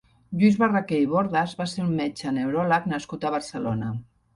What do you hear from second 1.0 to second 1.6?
i Bordas